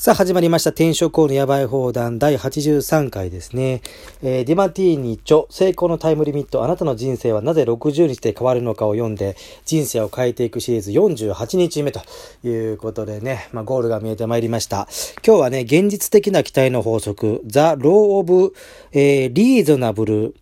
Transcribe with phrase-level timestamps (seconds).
[0.00, 0.70] さあ始まりました。
[0.70, 3.82] 転職王のヤバい放談第83回ですね。
[4.22, 12.00] えー、ディマティーニ著成功のタイムリミットあなたの人生はなぜ60日で変わるのかを読んで人生を変えていくシリーズ48日目と
[12.44, 14.86] いうことでね、まあ、ゴールが見えてまいりました。
[15.26, 18.54] 今日はね、現実的な期待の法則 The Law of、
[18.92, 20.32] えー、Reasonable、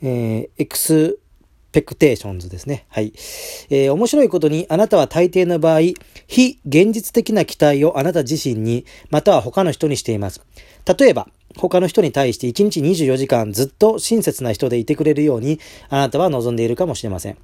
[0.00, 1.18] えー、X
[1.72, 2.86] ペクテーションズですね。
[2.88, 3.12] はい。
[3.70, 5.80] えー、面白いことに、あなたは大抵の場合、
[6.26, 10.40] 非現実的な期待をあなた自身に、または他の人にしています。
[10.98, 17.36] 例えば、他の人に対して1日24時間ずっと親切な人でいてくれるように、あなたは望んでいるかもしれません。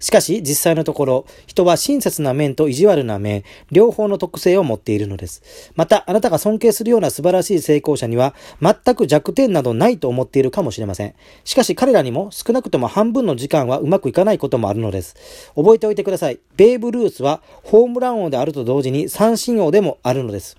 [0.00, 5.42] しかし、実際のところ、人は親切な面と意地悪な面、両方の特性を持っているのです。
[5.74, 11.14] また、あなたが尊敬するような素晴らしい成功者には、全く弱点などないと思っているかもしれません。
[11.44, 15.16] しかし、彼らにも少なくとも半分の時間はうまくいかないこともあるのです。
[15.54, 16.38] 覚えておいてください。
[16.56, 20.56] ベーブ・ルースは、ホームラン王であると同時に三振王でもあるのです。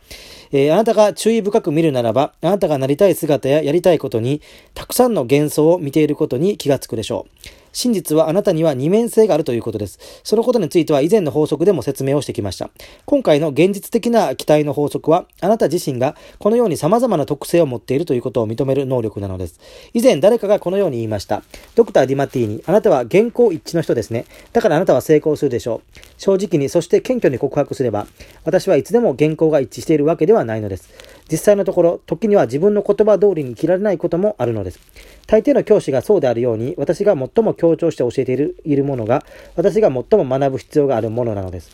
[0.51, 4.41] えー、あなたが注意深く見るならば、あなたがなりたい姿ややりたいことに、
[4.73, 7.58] たくさんの幻想を見ていることに気がつくでしょう。
[7.71, 9.99] 真実はあなたには二面性があるということです。
[10.23, 12.69] そのことについては以前の法則でも説明をしてきました。
[13.05, 19.59] 今回の現実的な期待の法則は、あなた自身がこのように様々な特性を持っているということを認める能力なのです。
[19.93, 21.43] 以前誰かがこのように言いました。
[21.75, 24.25] ドクター・ディマティーニ、あなたは原稿一致の人ですね。
[24.53, 25.99] だからあなたは成功するでしょう。
[26.17, 28.07] 正直に、そして謙虚に告白すれば、
[28.43, 30.89] 私はいつでも原稿が一致しているわけではないのです。
[31.31, 34.79] 実際のところ、時には自分の言葉通りに生きられないこともあるのです。
[35.27, 39.23] 大抵の教師がそうであるように、私が最も強調して教えているいるものが、
[39.55, 41.71] 私が最も学ぶ必要があるものなのです。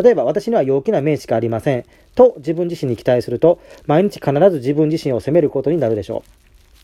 [0.00, 1.84] 例えば、私には陽気な面しかありません。
[2.14, 6.22] と自分自身に期待すると、毎日必ず自分自身を責めることになるでしょ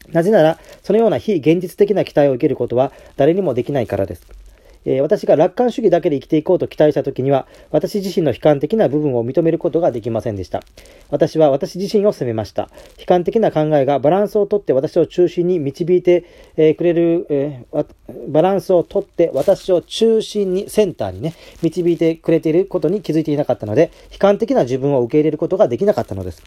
[0.08, 0.12] う。
[0.12, 4.43] なぜなら、そのような非現実的な期待を受けることは誰にもできないからです。
[4.84, 10.62] えー、私が楽観主義だけで生きていこうと期待した時には、私自身の悲観的な部分を認めることができませんでした。
[11.10, 12.70] 私は私自身を責めました。
[12.98, 16.24] 悲観的な考えがバランスをとって私を中心に導いて、
[16.56, 17.86] えー、くれる、えー、
[18.28, 26.42] バランスをとって私を中心に、センターにね、導いてくれていることに気づいていなかったので、悲観的な自分を受け入れることができなかったのです。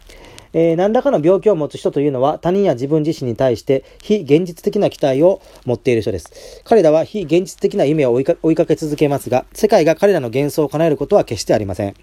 [0.53, 6.61] えー、何らかの病気を持つ人というのは他人や自分自身に対して非現実的な期待を持っている人です。
[6.63, 11.93] 彼らは非現実的な夢を追いか追いかけ続けますが、世界が彼らの幻想を叶えることは決してありません。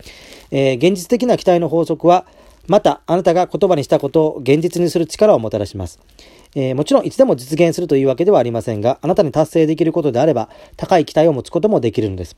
[0.50, 2.26] えー、現実的な期待の法則は、
[2.66, 6.00] また、あなたが言葉にしたことを現実にする力をもたらします。
[6.54, 12.36] えー、もちろんいつでも実現するというわけではありませんが、あなたに達成できることであれば、高い期待を持つこともできるのです。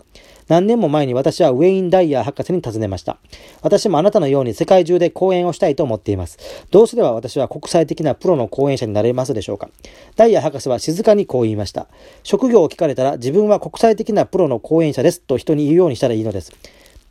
[0.49, 3.19] 何年も前に私はウェイン・ダイヤー博士に尋ねました。
[3.63, 6.39] 私もあなたのように世界中で講演をしたいと思っています。
[6.71, 9.69] どうすれば私は国際的なプロの講演者になれますでしょうか
[10.15, 11.89] ダイヤー博士は静かにこう言いました。
[12.23, 16.53] 職業を聞かれたら自分は国際的なプロの講演者ですと人に言うようにしたらいいのです。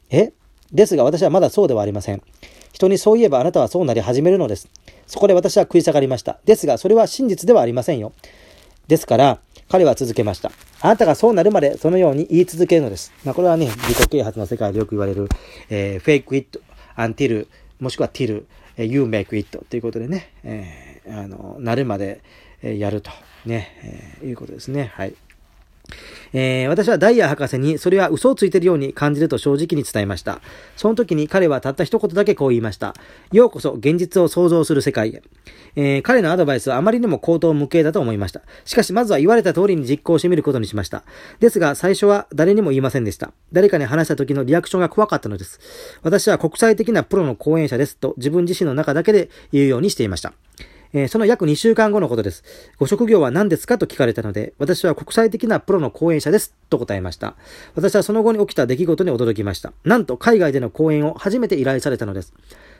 [0.09, 0.31] え？
[0.71, 2.21] ですが私はまだそうではありません。
[2.75, 4.67] 人にそう言えばあなたはそうなり始めるのです。
[5.07, 6.39] そこで私は食い下がりました。
[6.43, 8.11] ですが、それは真実ではありませんよ。
[8.89, 10.51] ですから、彼は続けました。
[10.81, 13.13] あなたがそうなるまでそのように言い続けるのです。
[13.23, 15.29] まあ、これはね、自己啓発の世界でよく言われる、
[15.69, 16.61] えー、fake it
[16.97, 17.47] until,
[17.79, 18.43] もしくは till,
[18.75, 22.19] you make it ということでね、えー、あの、なるまで
[22.61, 23.09] やると、
[23.45, 24.91] ね、えー、いうことですね。
[24.95, 25.15] はい。
[26.37, 30.41] えー、私はダイヤ博士にそれは嘘をついているように感じると正直に伝えました。
[30.75, 32.93] その時に彼はたった一言だけこう言いました。
[33.31, 35.23] ようこそ現実を想像する世界へ。
[35.77, 38.41] えー、彼のアドバイスはあまりにも口頭無形だと思いました。
[38.65, 41.03] しかしまずは言われた通りに実行してみることにしました。
[41.39, 43.31] ですが最初は誰にも言いませんでした。
[43.53, 45.61] 誰かに話した時のリアクションが怖かったのです。
[46.03, 50.33] 私は国際的なプロの講演者ですと自分自身の中だけで言うようにしていました。
[50.95, 52.45] えー、その約2週間後のことです。
[52.79, 56.55] ご職業は何ですかと聞かれたので、私は国際的なプロの講演者です。
[56.69, 57.35] と答えました。
[57.75, 59.73] 私はその後に起きた出来事に驚きました。
[59.83, 62.33] なんと海外での講演を初めて依頼されたのです。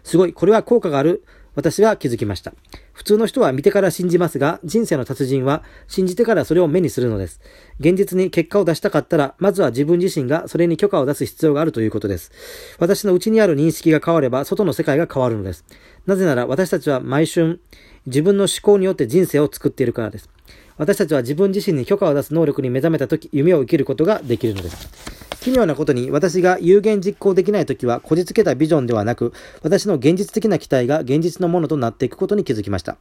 [0.06, 1.26] すごい、これは効果がある。
[1.56, 2.54] 私は気づきました。
[2.92, 7.42] 普通の人は見てから信じますが、人生の達人は信じてからそれを目にするのです。
[7.80, 12.32] 現実に結果を出したかったら、まずは自分自身がそれに許可を出す必要があるということです。
[12.78, 15.64] 私の内にある認識が変われば、外の世界が変わるのです。
[16.06, 17.60] なぜなら私たちは毎春、
[18.06, 20.30] 自分の思考によって人生を作っているからです。
[20.78, 25.25] 私たちは自分自身に許可を出す能力に目覚めた時、夢を生きることができるのです。
[25.46, 29.32] 奇妙なことに私が有言実行できないときはこじつけたビジョンではなく
[29.62, 32.98] 私の現実的な期待が現実のものとなっていくことに気づきました。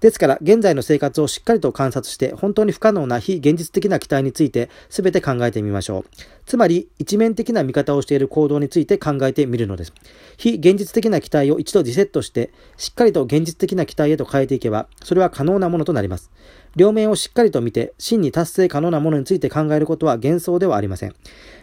[0.00, 6.04] ですから現在の生活をしっかりと観察して本当に不可能な非現実的な期待について全て考えてみましょう。
[6.46, 9.92] つまり一面的な見方をしている行動について考えてみるのです。
[10.36, 16.32] 非現実的な期待を一度リセットしてしっかりと現実的な期待へと変えていけばそれは可能なものとなります。
[16.76, 21.14] 両面をしっかりと見て真に達成可能なものについて考えることは幻想ではありません。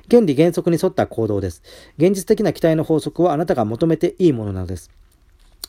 [0.09, 1.61] 原理原則に沿った行動です。
[1.97, 4.91] 現実的な期待の法則はあなたが求めていいものなのです。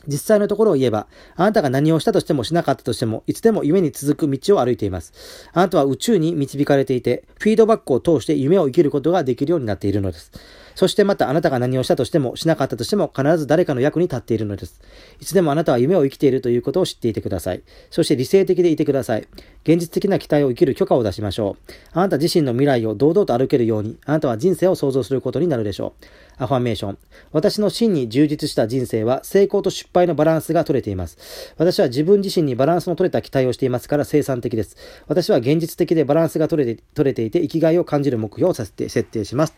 [0.07, 5.13] 実際のところを言えば、あなたが何をしたとしてもしなかったとしても、いつでも夢に続く道を歩いています。
[5.53, 10.31] あなたは宇宙に導かれていて、フィードバックを通して夢を生きることができるようになっているのです。
[10.75, 14.81] そしてまたあなたが何をしたとしてもしなかったとしても必ず誰かの役に立っているのです。
[15.19, 17.61] いつでもあなたは夢を生きているということを知っていてください。
[17.89, 19.27] そして理性的でいてください。
[19.63, 21.71] 現実的な期待を生きる許可を出しましょう。
[21.93, 26.05] あなた自身の未来を堂々と歩けるように、あなたは人生を創造することになるでしょう。
[26.37, 26.97] アファメーション。
[27.31, 31.53] 私の真に充実した人生は成功と失敗のバランスが取れています。
[31.57, 34.75] 私は自分自身にバランスの取れた期待をしていますから生産的です。
[35.07, 39.53] 私は現実的でバランスが取れて取れていて生きがいを感じる目標をさせて設定します。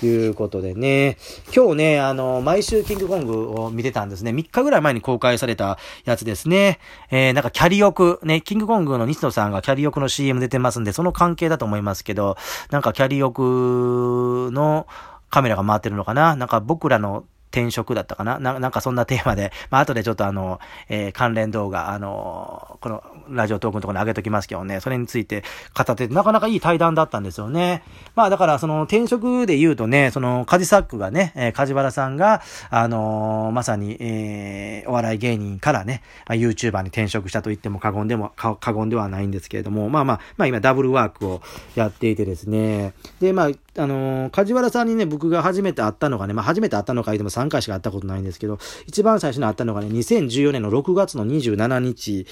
[0.00, 1.16] というでね、
[1.54, 4.30] 今日ね、あの、毎週キングコングを見てたんですね。
[4.30, 6.78] 3日ぐらい前に公開されたやつですね。
[7.10, 12.36] えー、なんかキャリオク、ね、キングコングの西野さんがキャリオクの CM 出てますんで、その関係だと思いますけど、
[12.70, 14.86] なんかキャリオクの
[15.30, 18.38] カメラが回ってるのかななんか僕らの転職だったかな？
[18.38, 25.44] なんかそんなテーマで、 まあ後でちょっとあの、えー、関連動画、あのこのラジオトークのところに上げときますけどね、それについて
[25.76, 27.82] 語ってなかなかいい対談だったんですよね。
[28.14, 41.42] まあだからその転職で言うとね、そのカジサックがね、えー、梶原さんが、あのー、まさに、えー、お笑い芸人からね、あ、YouTuber に転職したと言っても過言でも、過言ではないんですけれども、まあまあ、まあ今ダブルワークを
[41.74, 52.26] やっていてですね、で、まあ、あの、梶原さんにね、僕が初めて会ったのがね、まあ初めて会ったのか言っても3回しか会ったことないんですけど、一番最初に会ったのがね、2014年の6月の27日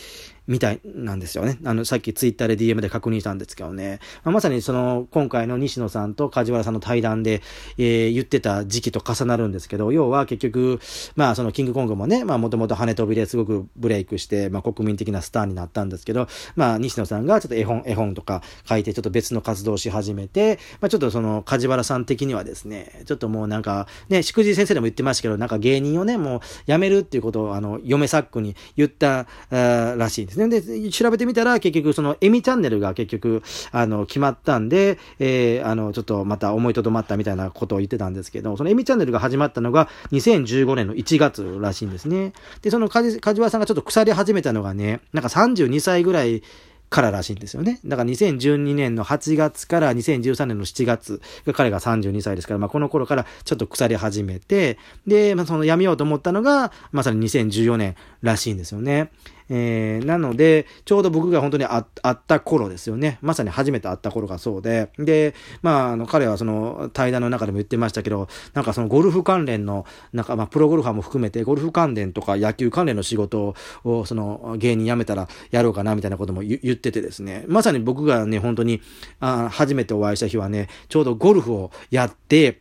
[0.48, 1.58] みたいなんですよね。
[1.64, 4.00] あの、さっきツイッターで DM で確認したんですけどね。
[4.24, 7.42] まあ、まさにその、今回の西野さんと梶原さんの対談で、
[7.76, 10.80] えー、言ってた時期と重なるんですけど、要は結局、
[11.16, 30.60] まあそのキングコングもね、まあもともと跳ね飛びですごくブレイクして、まあ国民的なスターになったんですけど、まあ西野さんがちょっと絵本、絵本とか書いてちょっと別の活動をし始めて、まあちょっとその梶原さん的にはですね、ちょっともうなんか、ね、しくじ先生でも言ってましたけど、なんか芸人をね、もうやめるっていうことを、あの、嫁サックに言ったらしいんですね。
[30.60, 33.42] で、調べてみたら、結局そのエミチャンネルが結局、
[33.72, 42.32] あの、決まったんで、えー、あの、ちょっとまた思いとどまったみたいなことを言ってたんですけど、そのエミチャンネルが始まったのが2015年の1月らしいんですね。
[42.62, 46.42] で、その梶原さんがちょっと腐り始めたのがね、なんか32歳ぐらい
[46.90, 47.80] かららしいんですよね。
[47.84, 59.10] だから2012年の8月から2013年の7月が彼が32歳ですから、まあこの頃からちょっと腐り始めて、で、まあその辞めようと思ったのが、まさに2014年らしいんですよね。
[59.50, 63.18] えー、なので、ちょうど僕が本当に会った頃ですよね。
[63.22, 73.54] まさに初めて会った頃がそうで、で、まあ、あの、彼はその対談の中でも言ってましたけど、なんかそのゴルフ関連の、なんかまあ、プロゴルファーも含めて、ゴルフ関連とか野球関連の仕事
[73.84, 78.80] を、その芸人辞めたらやろうかなみたいなことも言っててですね、まさに僕がね、本当に、
[79.20, 82.60] あ初めてお会いした日はね、ちょうどゴルフをやって、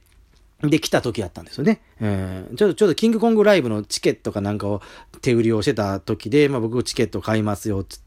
[0.61, 1.81] で、来た時やったんですよね。
[1.99, 4.81] えー、ちょっと、ちょっとキングコングライブのチケットかなんかを
[5.21, 8.06] 手売りをしてた時で、まあ僕チケット買いますよ、つって、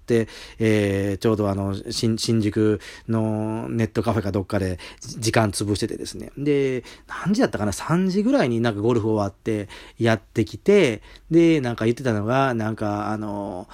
[0.59, 4.79] えー、ちょうどあの、新、新宿のネットカフェかどっかで
[5.19, 6.33] 時間潰しててですね。
[6.37, 9.69] で、何時だったかな ?3 時ぐらいになんかゴルフ終わって
[9.99, 13.69] やってきて、で、なんか言ってたのが、なんかあの、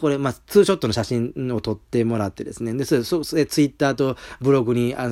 [0.00, 2.74] これ、まあ、ツーショットの写真を撮ってもらってですね。
[2.74, 5.10] で、それ、それツイッターとブログにあ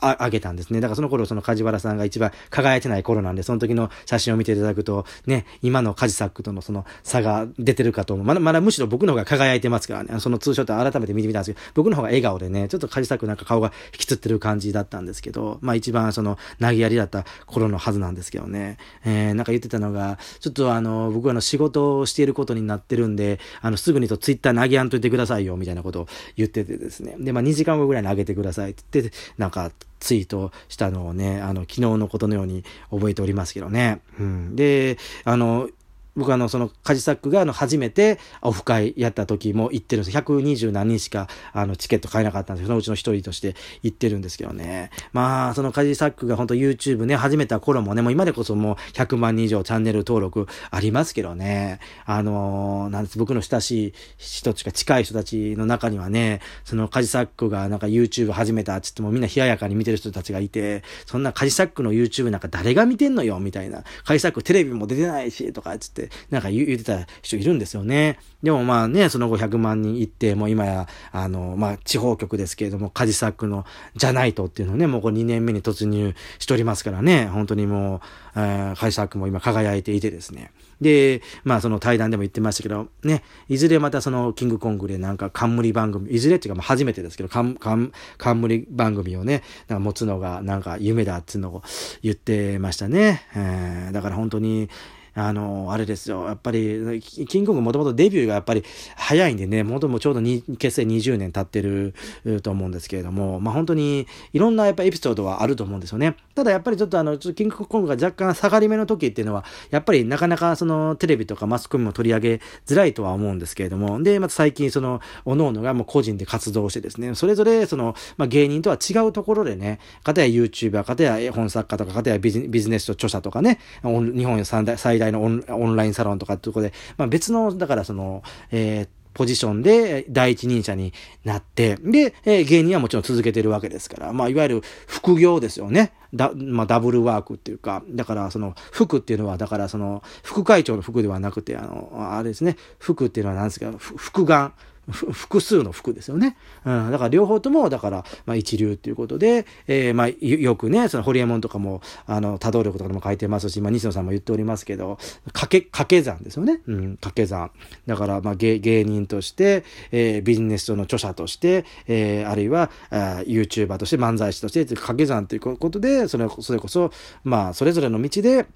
[0.00, 0.80] ああげたんですね。
[0.80, 8.26] だからその頃その梶原さんが一番輝いてない頃なんで、その時の写真を見ていただくと、ね、今のカジサックとのその差が出てるかと思う。
[8.26, 27.16] まだ、まだむしろ僕の方が輝いてますからね、そのツーショット改めて見てみたんですけど、僕の方が笑顔でね、ちょっとカジサックなんか顔が引きつってる感じだったんですけど、まあ一番その投げやりだった頃のはずなんですけどね、えー、なんか言ってたのが、ちょっとあの、僕はあの仕事をしていることになってるんで、あの、すぐにとツイッター投げやんといてくださいよ、みたいなことを言っててですね。
[27.18, 29.70] で、まあ2時間後ぐらいに投げてくださいって言って、なんか、
[30.02, 34.00] ツイートしたのをね、あの、昨日のことのように覚えておりますけどね。
[34.18, 34.56] うん。
[34.56, 35.68] で、あの、
[36.14, 40.18] 僕あの、その、カジサックがあの、初めてオフ会やった時も行ってるんです。
[40.18, 44.90] 120何人しか、あの、チケット買えなかったんですけど、そのうちの一人として行ってるんですけどね。
[45.12, 51.80] まあ、そのカジサックが本当 YouTube ね、始めた頃もね、もう今でこそもう100万人以上チャンネル登録ありますけどね。
[52.04, 63.82] あのー、なんです、僕の親しい人とか近い人たちの中にはね、そのカジサックがなんか YouTube 始めたって言ってもみんな冷ややかに見てる人たちがいて、そんなカジサックの YouTube なんか誰が見てんのよ、みたいな。
[64.04, 68.18] カジサックテレビも出てないし、とかつって、って、なんか言ってた人いるんですよね。
[68.42, 78.00] でもまあね、その後100万人行って、もう今や、あの、まあ地方局ですけれども、カジサックのじゃないとっていうのをね、もうこれ2年目に突入しておりますからね、本当にもう、
[78.36, 80.50] えー、カジサックも今輝いていてですね。
[80.80, 91.62] で、まあその対談でも言ってましたけど、ね、いずれまたそのキングコングでなんか冠番組、いずれっていうかまあ初めてですけど、冠番組をね、なんか持つのがなんか夢だっていうのを
[92.02, 93.22] 言ってましたね。
[93.36, 94.68] えー、だから本当に、
[95.14, 96.26] あの、あれですよ。
[96.26, 98.64] やっぱり、キングコングもともとデビューがやっぱり
[98.96, 101.94] 早いんでね、もともちょうどに結成20年経ってる
[102.42, 106.16] と思うんですけれども、まあ本当にいろんなやっぱエピソードはあると思うんですよね。
[106.34, 130.92] ただやっぱりちょっとあの、キングコングが若干下がり目の時っていうのは、やっぱりなかなかそのテレビとかマスコミも取り上げづらいとは思うんですけれども、で、また最近その、各々がもう個人で活動してですね、それぞれその、まあ芸人とは違うところでね、かたや YouTuber、かたや絵本作家とか、かたやビジネス著者とかね、日本最大のオンラインサロンとかってとことで、まあ別の、だからその、えーポジションで第一人者に
[131.24, 135.92] なって、で、えー、芸人はもちろん続けてるわけですから、まあ、いわゆる副業ですよね。
[136.14, 144.52] だ、まあ、ダブルワークっていうか、だからその、副っていうのは、だからその、副会長の副ではなくて、あの、あれですね、副っていうのは何ですか、副眼。
[144.90, 146.36] 複数の服ですよね。
[146.64, 146.90] うん。
[146.90, 156.60] だから両方とも、だから、まあ一流っていうことで、えー、まあよくね、そのホリエモンとかも、あの、多動力とかでも書いてますし、まあ西野さんも言っておりますけど、掛け、掛け算ですよね。
[156.66, 157.52] うん、掛け算。
[157.86, 166.90] だから、まあ芸人として、えー、ビジネスの著者として、えー、あるいは、あ YouTuber として漫才師として、掛け算ということで、それ、それこそ、
[167.22, 168.46] まあそれぞれの道で、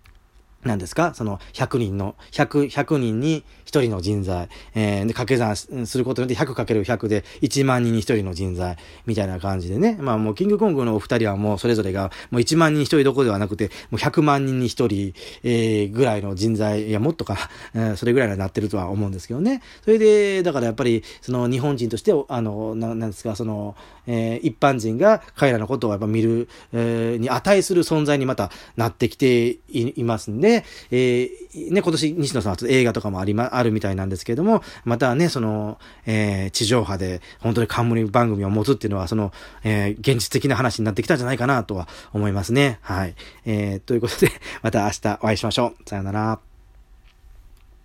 [0.66, 1.14] 何ですか？
[1.14, 5.56] その100人の、100、100人に1人の人材、えー、で、掛け算
[5.86, 9.96] することによって 100×100 で1万人に1人の人材、みたいな感じでね。
[10.00, 17.36] まあもうキングコングのお二人はもうそれぞれが、もう1万人1人どこではなくて、もう100万人に1人、えー、ぐらいの人材、いや、もっとか、
[17.74, 19.62] えー、それぐらいになってるとは思うんですけどね。
[19.84, 23.74] それで、だからやっぱり、その日本人として、あの、ななんですか、その、
[24.06, 39.32] えー、一般人が彼らのことをやっぱ見る、えー、に値する存在にまたなってきていますんでで、えー、ね、今年西野さんは映画とかもありま、あるみたいなんですけれども、またね、その、えー、地上波で本当に冠番組を持つっていうのは、その、
[39.64, 42.78] えー、現実的な話になってきたんじゃないかなとは思いますね。
[42.82, 43.14] はい。
[43.44, 44.30] えー、ということで、
[44.62, 45.88] また明日お会いしましょう。
[45.88, 46.55] さよなら。